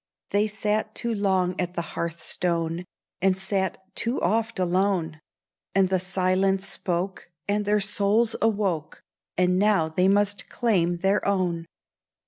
[0.31, 2.85] They sat too long at the hearthstone,
[3.21, 5.19] And sat too oft alone:
[5.75, 9.03] And the silence spoke, and their souls awoke,
[9.37, 11.67] And now they must claim their own.